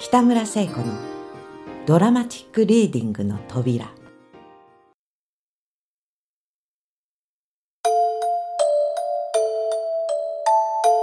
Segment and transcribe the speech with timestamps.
[0.00, 0.84] 北村聖子の
[1.84, 3.90] ドラマチックリーディングの扉。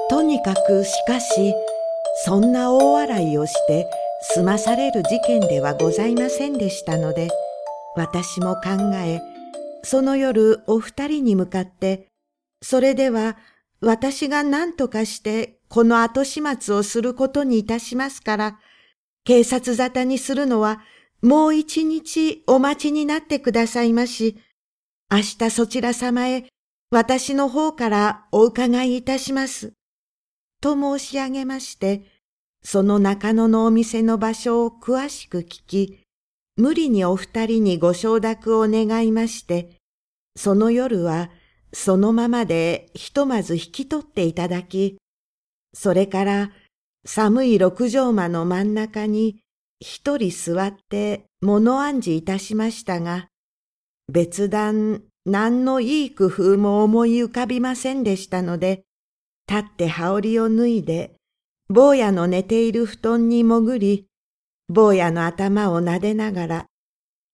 [0.09, 1.54] とにかくしかし
[2.23, 3.86] そんな大笑いをして
[4.34, 7.27] 済まされる事件ではございませんでしたので
[7.98, 8.70] 私も考
[9.04, 9.20] え
[9.84, 12.07] その夜お二人に向かって
[12.62, 13.36] それでは
[13.82, 18.59] 私が何とかしてこの後始末をすることにいたしますから、
[19.25, 20.81] 警察沙汰にするのは
[21.21, 24.38] もう一日お待ちになってくださいまし、
[25.11, 26.45] 明日そちら様へ
[26.91, 29.73] 私の方からお伺いいたします。
[30.61, 32.05] と申し上げまして、
[32.63, 35.99] その中野のお店の場所を詳しく聞き、
[36.57, 39.71] 無理にお二人にご承諾を願いまして、
[40.37, 41.31] その夜は
[41.73, 44.98] そのままでひとまず引き取っていただき、
[45.73, 46.51] それから
[47.05, 49.43] 寒い六畳間の真ん中に
[49.79, 53.29] 一人座って物暗示いたしましたが、
[54.11, 58.83] 別段何のいい工夫も思い浮かびませんでしたので、
[59.48, 61.15] 立って羽織を脱いで、
[61.70, 64.07] 坊やの寝ている布団に潜り、
[64.67, 66.66] 坊やの頭を撫でながら、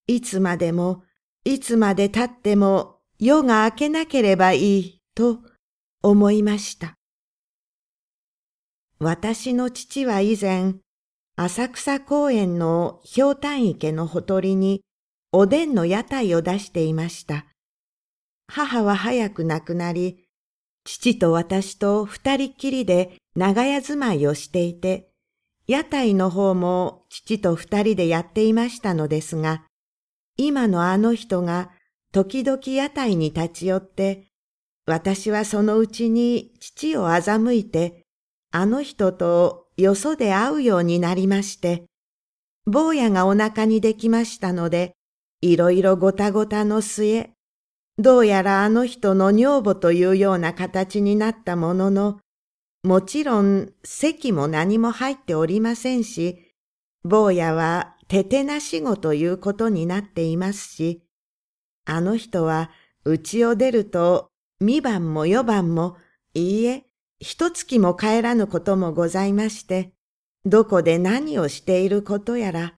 [0.07, 1.03] いつまでも、
[1.45, 5.39] いつまで経っても夜が明けなければいいと
[6.03, 6.95] 思いました。
[9.03, 10.75] 私の父は以前、
[11.35, 14.83] 浅草公園の氷炭池のほとりに
[15.31, 17.47] おでんの屋台を出していました。
[18.47, 20.25] 母は早く亡くなり、
[20.83, 25.09] 父と私と二人っきりで長屋住まいをしていて、
[25.65, 29.63] 屋台の方も父と二人でやっていましたのですが、
[30.37, 31.71] 今のあの人が
[32.11, 34.27] 時々屋台に立ち寄って、
[34.85, 38.00] 私はそのうちに父を欺いて、
[38.51, 41.85] あの人とよそで会うようになりまして、
[42.65, 44.93] 坊やがお腹にできましたので、
[45.41, 47.31] いろいろごたごたの末、
[47.97, 52.19] どうやらあの人の女房というような形になったものの、
[52.83, 56.53] もちろん席も何も入っておりませんし、
[57.03, 61.03] 坊やはててなしごということになっていますし、
[61.85, 62.69] あの人は
[63.05, 64.29] 家を出ると
[64.59, 65.97] 二番も四番も、
[66.33, 66.85] いいえ、
[67.23, 69.93] 一月も帰らぬこともございまして、
[70.43, 72.73] どこで何をしていることやら、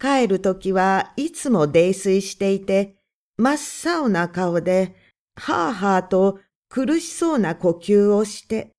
[0.00, 2.96] 帰るときはいつも泥酔していて、
[3.36, 3.52] 真
[3.90, 4.96] っ青な顔で、
[5.36, 6.38] はあはあと
[6.70, 8.72] 苦しそうな呼吸をして、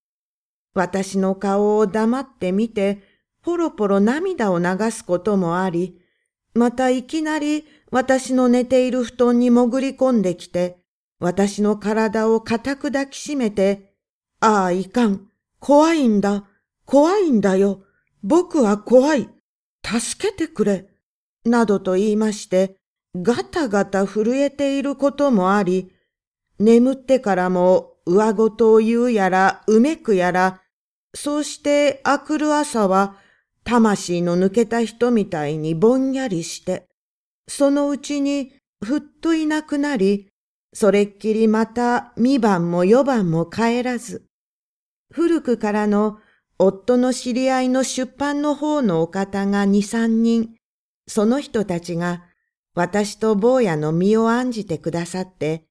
[0.74, 3.04] 私の顔を黙って見て、
[3.44, 6.02] ポロポロ涙を流すこともあり、
[6.56, 10.80] またいきなり私の寝ている布団に潜り込んできて、
[11.20, 13.87] 私の体を固く抱きしめて、
[14.40, 15.28] ああ、いかん。
[15.60, 16.46] 怖いんだ。
[16.86, 17.84] 怖いんだよ。
[18.24, 19.30] 僕は怖い。
[19.84, 20.90] 助けてくれ。
[21.46, 22.78] などと言いまして、
[23.16, 25.92] ガタガタ震えていることもあり、
[26.60, 30.62] 眠ってからも上ごとを言うやら、うめくやら、
[31.16, 33.18] そうしてあくる朝は、
[33.64, 36.86] 魂の抜けた人みたいにぼんやりして、
[37.48, 40.30] そのうちにふっといなくなり、
[40.74, 44.27] それっきりまた二番も四番も帰らず、
[45.14, 46.20] 古くからの
[46.60, 50.56] 夫の知り合いの出版の方のお方が二三人、
[51.08, 52.26] その人たちが
[52.76, 55.66] 私と坊やの身を案じてくださって、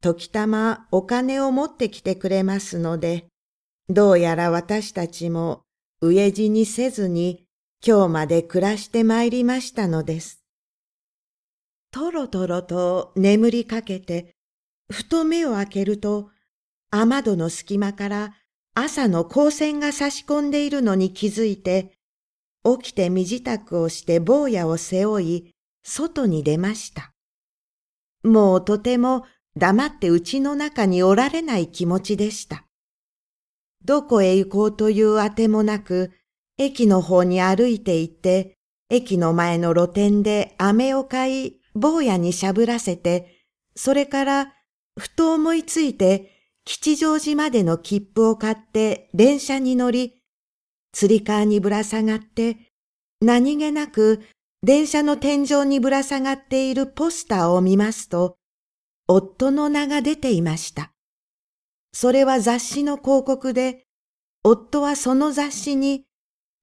[0.00, 3.26] 時たまお金を持ってきてくれますので、
[3.88, 5.62] どうやら私たちも
[6.02, 7.46] 飢え死にせずに
[7.84, 10.42] 今日まで暮らして参りましたのです。
[11.90, 14.34] とろとろと眠りかけて、
[14.90, 16.30] ふと目を開けると、
[16.90, 18.34] 雨戸の隙間から
[18.80, 21.98] 朝の光線が差し込んでいるのに気づいて、
[22.64, 25.50] 起きて身支度をして坊やを背負い、
[25.82, 27.12] 外に出ました。
[28.22, 29.24] もうとても
[29.56, 32.66] 黙って家の中におられない気持ちでした。
[33.84, 36.12] どこへ行こうというあてもなく、
[36.56, 38.58] 駅の方に歩いて行って、
[38.90, 43.42] 駅の前の露店で飴を買い、坊やにしゃぶらせて、
[43.74, 44.54] それから
[44.96, 46.37] ふと思いついて
[46.68, 50.20] 吉祥寺までの切符を買って電車に乗り、
[50.92, 52.58] 釣り革にぶら下がって
[53.22, 54.20] 何気なく
[54.62, 58.36] 電車の天井にぶら下がっているポスターを見ますと、
[59.08, 60.92] 夫の名が出ていました。
[61.94, 63.84] それは雑誌の広告で、
[64.44, 66.04] 夫はその雑誌に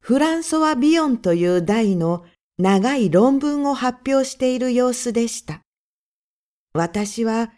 [0.01, 2.25] フランソワ・ビヨンという題の
[2.59, 5.61] 長い論文を発表している様子でした。
[6.73, 7.51] 私は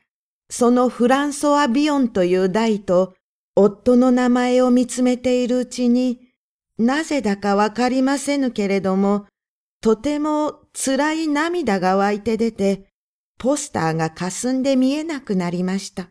[0.50, 3.14] そのフランソワ・ビヨンという題と
[3.56, 6.20] 夫の名前を見つめているうちに
[6.78, 9.26] なぜだかわかりませぬけれども、
[9.82, 12.90] とても辛い涙が湧いて出て、
[13.40, 16.10] ポスターが霞んで見えなくなりました。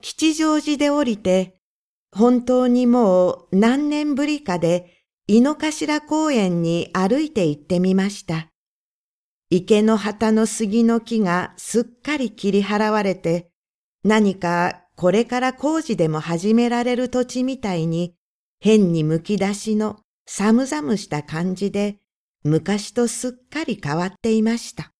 [0.00, 1.56] 吉祥寺で降りて、
[2.12, 8.49] 本当にもう何年ぶりかで井の頭公園に歩いて行ってみました。
[9.52, 13.50] 池の旗の杉の木がすっかり切り払われて、
[14.04, 18.14] 何かこれから工事でも始められる土地みたいに
[18.60, 21.96] 変にむき出しの寒々した感じで
[22.44, 24.92] 昔とすっかり変わっていました。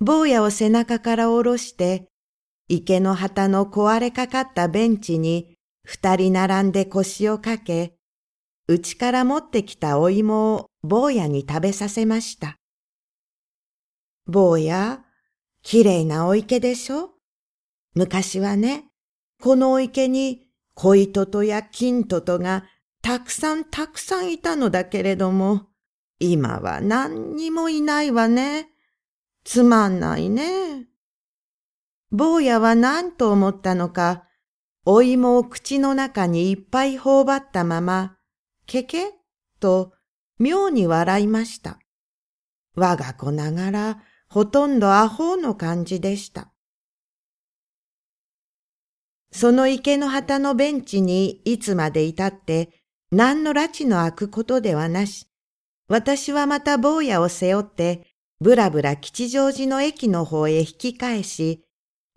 [0.00, 2.08] 坊やを背中から下ろして
[2.68, 7.96] 池の旗の壊れかかったベンチに二人並んで腰をかけ、
[8.66, 12.56] うちから持ってきたお芋を坊やに食べさせました。
[14.26, 15.04] 坊や、
[15.62, 17.10] きれいなお池でしょ？
[17.94, 18.84] 昔はね、
[19.40, 22.64] このお池に恋トトや金トトが
[23.02, 25.68] たくさんたくさんいたのだけれども、
[26.18, 28.68] 今は何にもいないわね。
[29.44, 30.86] つまんないね。
[32.10, 34.24] 坊やは何と思ったのか、
[34.84, 38.16] お芋を口の中にいっぱい頬張ったまま、
[38.66, 39.12] けけ
[39.60, 39.92] と
[40.38, 41.78] 妙に笑いました。
[42.74, 44.02] 我が子ながら
[44.36, 46.52] ほとんどアホの感じでした。
[49.32, 52.68] その池の旗のベンチにいつまでいたって
[53.10, 55.26] 何の拉致の開くことではなし、
[55.88, 61.64] 私はまた坊やを背負ってぶらぶら吉祥寺の駅の方へ引き返し、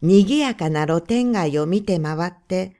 [0.01, 2.75] 賑やかな露店街を見て回って、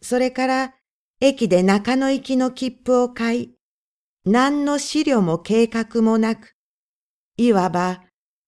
[0.00, 0.74] それから
[1.20, 3.54] 駅で中野行きの切符を買い、
[4.24, 6.56] 何の資料も計画もなく、
[7.36, 8.02] いわば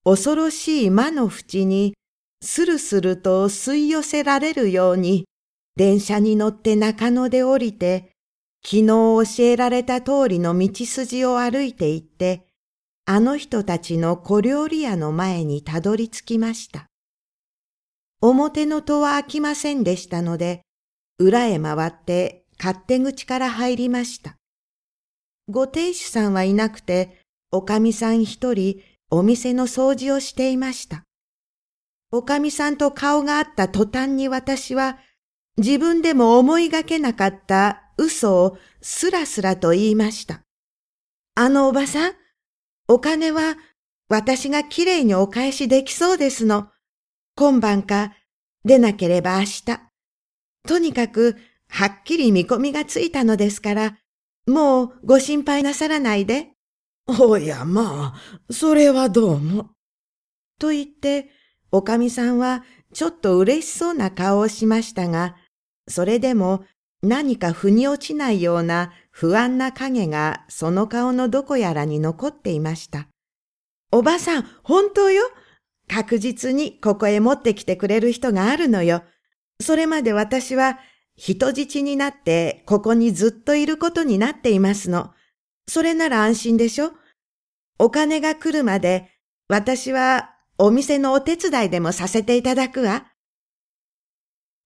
[0.04, 1.94] 恐ろしい魔の淵に
[2.42, 5.24] スルスルと吸い寄せられるように、
[5.76, 8.12] 電車に乗って中野で降りて、
[8.62, 12.46] 昨日教えられた通りの道筋を歩いて行って、
[13.06, 16.86] あの人たちの小料理屋の前にたどり着きました。
[18.20, 20.60] 表の戸は開きませんでしたので、
[21.18, 24.36] 裏へ回って勝手口から入りました。
[25.48, 31.04] ご亭主さんはいなくて、おかみさん一人お店の掃除をしていました。
[32.10, 34.98] おかみさんと顔があった途端に私は、
[35.56, 40.42] 自分でも思いがけなかった嘘をすらすらと言いました。
[41.34, 42.12] あのおばさん、
[42.88, 43.56] お金は
[44.08, 46.68] 私がきれいにお返しできそうですの。
[47.36, 48.14] 今晩か、
[48.64, 49.64] 出なければ明日。
[50.66, 51.36] とにかく、
[51.68, 53.98] はっきり見込みがついたのですから、
[54.46, 56.53] もうご心配なさらないで。
[57.06, 59.70] おやまあ、それはどうも。
[60.58, 61.30] と言って、
[61.70, 62.64] おかみさんは
[62.94, 65.36] ちょっと嬉しそうな顔をしましたが、
[65.86, 66.64] それでも
[67.02, 73.08] 何か腑に落ちないような不安な影がその顔のどこやらに残っていました。
[73.92, 75.24] おばさん、本当よ？
[75.86, 79.02] 確実にここへ持ってきてくれる人があるのよ。
[79.60, 80.78] それまで私は
[81.16, 85.12] 人質になってここにずっといることになっていますの。
[85.68, 86.92] それなら安心でしょ？
[87.78, 89.10] お金が来るまで
[89.48, 93.06] 私はお店のお手伝いでもさせていただくわ。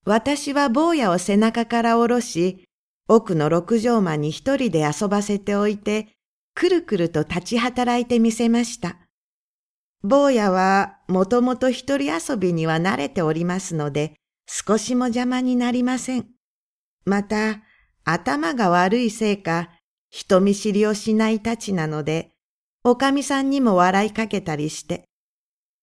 [0.05, 2.65] 私は坊やを背中から下ろし、
[3.09, 6.09] 奥の六畳間に一人で遊ばせておいて、
[6.55, 8.97] くるくると立ち働いてみせました。
[10.03, 14.15] 坊やはもともと一人遊びには慣れておりますので、
[14.47, 16.27] 少しも邪魔になりません。
[17.05, 17.63] また、
[18.05, 19.71] 頭が悪いせいか、
[20.11, 22.31] 人見知りをしないたちなので、
[22.85, 25.05] おかみさんにも笑いかけたりして、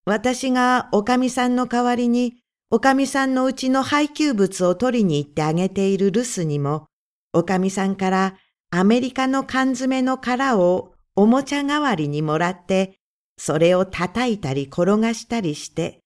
[0.05, 2.37] 私がおかみさんの代わりに、
[2.71, 6.87] おかみさんのうちの配給物を取りに行ってあげている留守にも、
[7.33, 8.37] おかみさんから
[8.71, 12.97] アメリカの缶詰の殻をおもちゃ代わりにもらって、
[13.37, 15.99] それを叩いたり転がしたりして、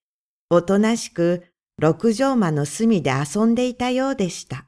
[0.49, 1.45] おとなしく
[1.77, 4.67] 六畳間の隅で遊んでいたようでした。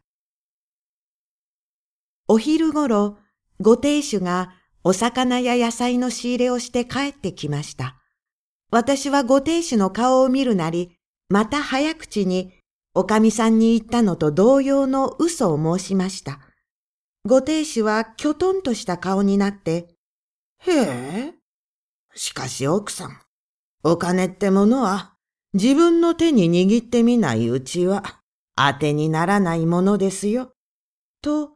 [2.28, 3.18] お昼ごろ、
[3.62, 7.96] ご亭主がお魚や野菜の仕入れをして帰ってきました。
[8.72, 10.98] 私はご亭主の顔を見るなり、
[11.30, 12.54] また早口に
[12.96, 16.40] おかみさんに言ったのと同様の嘘を申しました。
[17.24, 19.96] ご亭主はきょとんとした顔になって、
[20.66, 21.34] へえ。
[22.16, 23.20] しかし奥さん、
[23.84, 25.14] お金ってものは
[25.54, 28.22] 自分の手に握ってみないうちは
[28.56, 30.54] 当てにならないものですよ。
[31.22, 31.52] と、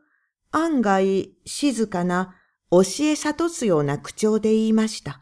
[0.56, 2.34] 案外静かな
[2.72, 5.22] 教え悟すような口調で言いました。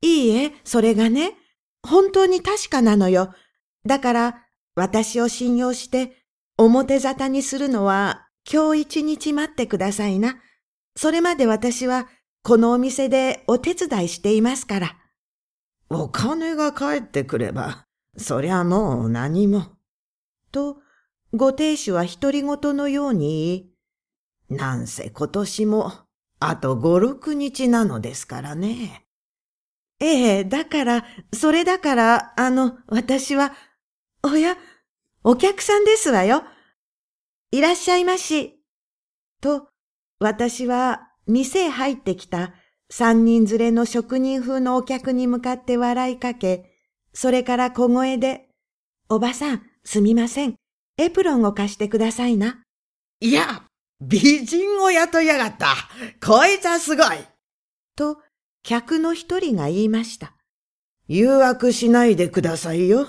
[0.00, 1.32] いいえ、それがね、
[1.82, 3.34] 本当に確かなのよ。
[3.84, 6.16] だから、私を信用して、
[6.56, 10.36] 表沙汰にするのは今日一日待ってくださいな。
[10.96, 12.08] それまで私は
[12.44, 14.96] このお店でお手伝いしていますから。
[15.90, 17.86] お金が返ってくれば、
[18.16, 19.66] そりゃもう何も。
[20.52, 20.78] と、
[21.32, 23.71] ご亭主は独り言のように言い、
[24.52, 25.92] なんせ今年も
[26.44, 29.06] あと五六日なのですからね。
[30.00, 33.52] ええ、だから、それだから、あの、私は、
[34.24, 34.56] おや、
[35.22, 36.42] お客さんですわよ。
[37.52, 38.60] いらっしゃいまし。
[39.40, 39.68] と、
[40.18, 42.54] 私は店へ入ってきた
[42.90, 46.74] 三人連れの職人風のお客に向かって笑いかけ、
[47.12, 48.48] それから小声で、
[49.08, 50.56] おばさん、すみません。
[50.98, 52.64] エプロンを貸してくださいな。
[53.20, 53.68] いや、
[54.04, 55.76] 美人を雇いやがった。
[56.24, 57.06] こいつはすごい。
[57.96, 58.18] と、
[58.64, 60.34] 客の一人が言いました。
[61.06, 63.06] 誘惑しないでくださいよ。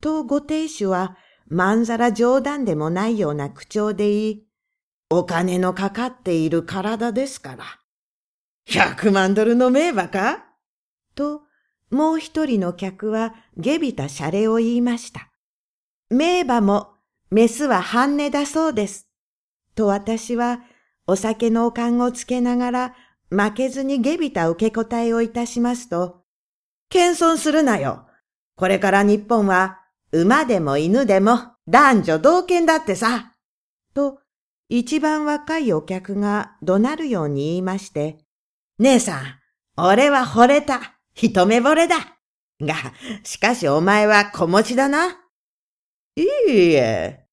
[0.00, 4.44] と、ご亭主は、まんざら冗談でもないような口調で言い、
[5.08, 7.64] お金のかかっている体ですから。
[8.66, 10.44] 百万ドルの名馬か？
[11.14, 11.42] と、
[11.90, 15.30] もう一人の客は下びたシャレを言いました。
[16.10, 16.94] 名馬も、
[17.30, 19.07] メスは半値だそうです。
[19.78, 20.62] と私は、
[21.06, 22.96] お酒のお勘をつけながら、
[23.30, 26.24] 負けずに下びた受け答えをいたしますと、
[26.88, 28.08] 謙遜するなよ。
[28.56, 29.78] これから日本は
[30.10, 33.34] 馬でも犬でも男女同権だってさ。
[33.94, 34.18] と、
[34.68, 38.18] 一番若いお客が怒鳴るように言いまして、
[38.78, 39.22] 姉さん、
[39.76, 40.98] 俺は惚れた。
[41.14, 41.96] 一目惚れだ。
[42.60, 42.74] が、
[43.22, 45.18] しかしお前は子持ちだな。
[46.16, 47.27] いいえ。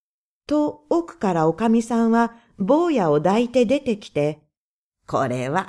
[0.48, 4.42] と、奥からおかみさんは坊やを抱いて出てきて、
[5.08, 5.68] これは、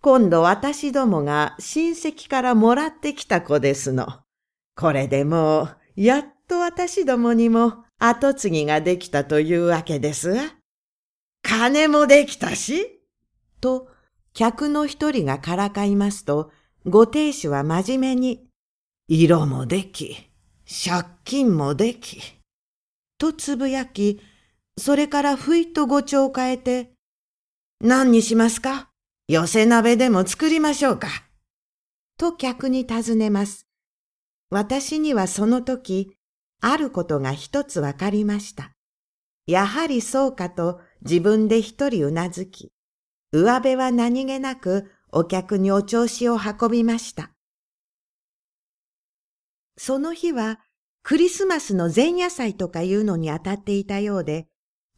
[0.00, 4.06] 今度私どもが親戚からもらってきた子ですの。
[4.74, 10.42] これでもう、やっと私どもにも後継ぎができたというわけですわ。
[11.42, 13.00] 金もできたし
[13.60, 13.88] と、
[14.34, 16.50] 客の一人がからかいますと、
[16.86, 18.48] ご亭主は真面目に、
[19.08, 20.30] 色もでき、
[20.66, 22.41] 借金もでき、
[23.22, 24.20] とつぶやき、
[24.76, 26.90] それからふいとご調を変えて、
[27.80, 28.90] 何にしますか？
[29.28, 31.06] 寄せ鍋でも作りましょうか。
[32.18, 33.68] と客に尋ねます。
[34.50, 36.16] 私にはその時、
[36.60, 38.72] あることが一つわかりました。
[39.46, 42.72] やはりそうかと自分で一人うなずき、
[43.30, 47.30] 上辺は何気なくお客にお調子を運びました。
[49.78, 50.58] その日は
[51.02, 54.46] クリスマスの前夜祭とかいうのに当たっていたようで、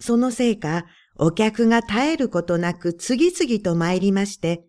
[0.01, 0.85] そのせいか
[1.17, 4.65] お客が絶えることなく次々と参りまして、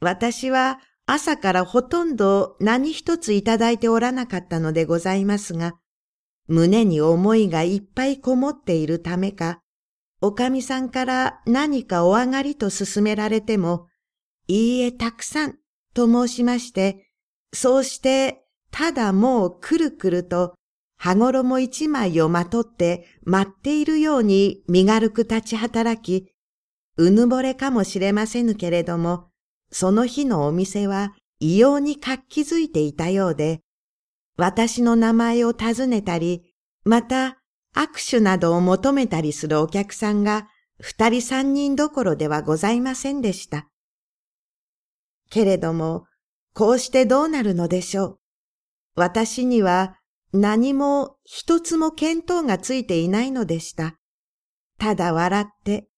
[0.00, 5.74] 私は朝からほとんど何一ついただいておらなかったのでございますが、
[6.46, 9.60] 胸に思いがいっぱいこもっているためか、
[10.20, 13.88] おかみさんから何かお上がりと勧められても、
[14.48, 15.58] いいえたくさん
[15.94, 17.10] と申しまして、
[17.52, 20.54] そうしてただもうくるくると
[21.04, 26.32] 羽衣一枚をまとって待っているように身軽く立ち働き、
[26.96, 29.26] うぬぼれかもしれませぬけれども、
[29.72, 33.62] その日のお店は異様に活気づいていたようで、
[34.36, 36.54] 私の名前を尋ねたり、
[36.84, 37.42] また
[37.74, 40.46] 握手などを求めたりするお客さんが
[40.78, 43.66] 二人三人どころではございませんでした。
[45.30, 46.04] けれども、
[46.54, 48.18] こうしてどうなるのでしょう。
[48.94, 49.96] 私には
[50.32, 53.96] 何も一つも見当がついていないのでした。
[54.78, 55.88] ただ笑って、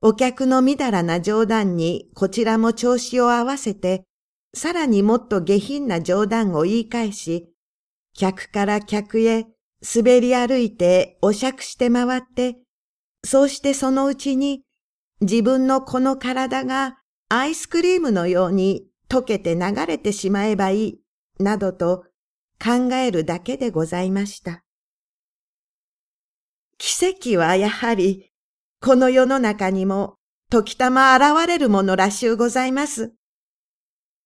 [0.00, 4.04] お客のみだらな冗談にこちらも調子を合わせて、
[4.52, 7.52] さらにもっと下品な冗談を言い返し、
[8.16, 9.46] 客から客へ
[9.94, 12.58] 滑り歩いてお酌して回って、
[13.24, 14.62] そうしてそのうちに
[15.20, 16.98] 自分のこの体が
[17.28, 21.00] アイスクリームのように溶けて流れてしまえばいい、
[21.38, 22.04] などと
[22.64, 24.62] 考えるだけでございました。
[26.78, 28.30] 奇跡はやはり、
[28.80, 30.16] この世の中にも
[30.50, 33.12] 時たま現れるものらしゅうございます。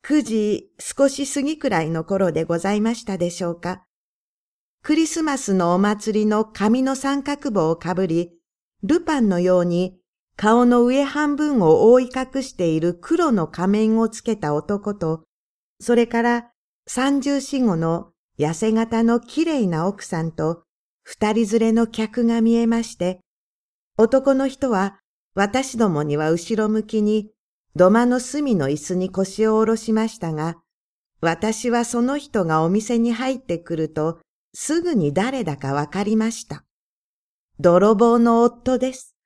[0.03, 3.85] 九時少し過ぎくらいの頃でございましたでしょうか。
[4.85, 8.31] クリスマスのお祭りの紙の三角棒をかぶり、
[8.85, 9.99] ルパンのように
[10.37, 15.25] 顔の上半分を覆い隠している黒の仮面をつけた男と、
[15.81, 16.53] それから
[16.87, 20.63] 三十四五の痩せ型の綺麗な奥さんと
[21.03, 23.21] 二人連れの客が見えまして、
[23.97, 25.01] 男の人は
[25.35, 27.31] 私どもには後ろ向きに
[27.75, 30.57] 土間の隅の椅子に腰を下ろしましたが、
[31.21, 34.21] 私はその人がお店に入ってくると、
[34.55, 36.65] すぐに誰だかわかりました。
[37.61, 39.17] 泥棒の夫です。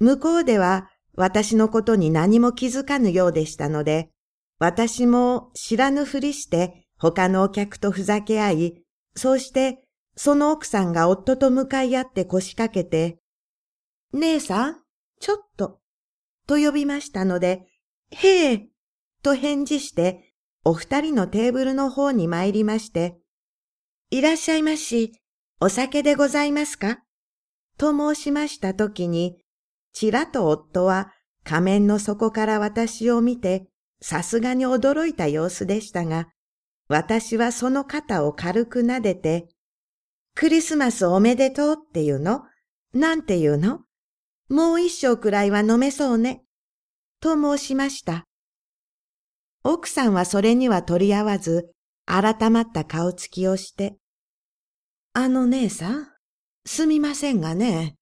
[0.00, 4.10] 向こうでは私のことに何も気づかぬようでしたので、
[4.58, 8.82] 私も知らぬふりして他のお客とふざけ合い、
[9.16, 9.84] そうして
[10.16, 13.18] その奥さんが夫と向かい合って腰掛けて、
[14.12, 14.80] 姉さん、
[15.20, 15.80] ちょっと、
[16.46, 17.66] と呼びましたので、
[18.10, 18.68] へえ、
[19.22, 20.32] と返事して、
[20.64, 23.18] お二人のテーブルの方に参りまして、
[24.10, 25.12] いらっしゃいまし、
[25.60, 27.00] お酒でございますか？
[27.76, 29.38] と申しましたときに、
[29.92, 33.66] ちらと夫は仮面の底から私を見て、
[34.00, 36.28] さすがに驚いた様子でしたが、
[36.88, 39.48] 私はその肩を軽く撫でて、
[40.34, 42.42] クリスマスおめでとうっていうの？
[42.92, 43.80] なんていうの？
[44.48, 46.42] もう一生くらいは飲めそうね。
[47.20, 48.24] と申しました。
[49.62, 51.70] 奥さんはそれには取り合わず、
[52.04, 53.96] 改まった顔つきをして、
[55.14, 56.08] あの姉さん、
[56.66, 57.94] すみませんがね、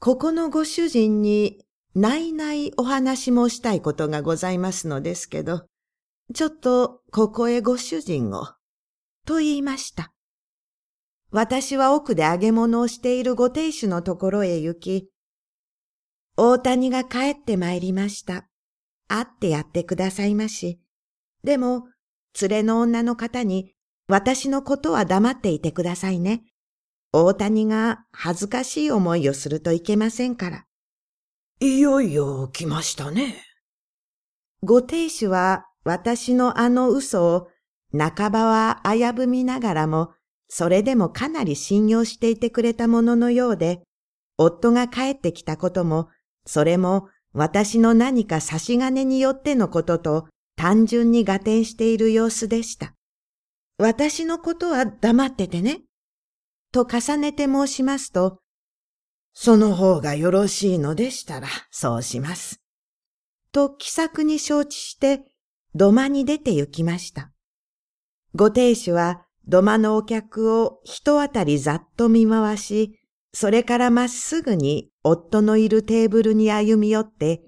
[0.00, 1.60] ここのご主人に
[1.94, 5.66] ないないお話もしたいことがございますのですけど、
[6.32, 8.46] ちょっとここへご主人を、
[9.26, 10.12] と言いました。
[11.30, 15.10] 私は奥で揚げ物をしているご亭主のところへ行き、
[16.36, 18.48] 大谷が帰って参りました。
[19.06, 20.80] 会ってやってくださいまし。
[21.44, 21.88] でも、
[22.40, 23.74] 連れの女の方に、
[24.08, 26.42] 私のことは黙っていてくださいね。
[27.12, 30.64] 大谷が恥ずかしい思いをするといけませんから。
[31.60, 33.44] いよいよ来ましたね。
[34.62, 37.48] ご亭主は私のあの嘘を
[37.96, 40.12] 半ばは危ぶみながらも、
[40.48, 43.82] それでもかなり信用していてくれたもののようで、
[44.36, 46.08] 夫が帰ってきたことも
[46.46, 52.94] それも私の何か差し金によってのことと単純に合点している様子でした。
[53.78, 55.82] 私のことは黙っててね。
[56.70, 58.40] と重ねて申しますと、
[59.32, 62.60] その方がよろしいのでしたら、そうします。
[63.52, 65.24] と気さくに承知して、
[65.74, 67.32] 土間に出て行きました。
[68.34, 72.98] ご亭主は土間のお客を人当たりざっと見回し、
[73.32, 77.42] それからまっすぐに夫のいるテーブルに歩み寄って、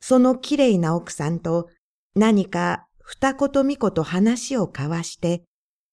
[0.00, 1.68] その綺麗な奥さんと
[2.14, 5.42] 何か二言三言話を交わして、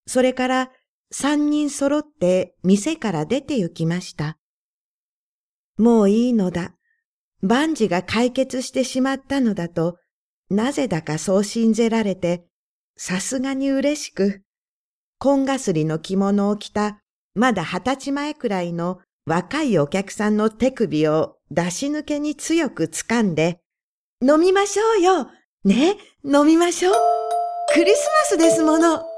[0.06, 0.72] それから
[1.12, 4.38] 三人揃って店から出て行きました。
[5.78, 6.76] もういいのだ。
[7.42, 9.98] 万事が解決してしまったのだと、
[10.52, 12.44] なぜだかそう信じられて、
[12.98, 14.42] さすがに嬉しく、
[15.18, 17.00] 紺がすりの着物を着た、
[17.36, 23.62] まだ二十歳前くらいの若いお客さんの手首を出し抜けに強く掴んで、
[24.22, 25.30] 飲みましょうよ。
[25.64, 25.96] ね？
[26.26, 26.94] 飲みましょう。
[27.74, 29.11] クリスマスですもの。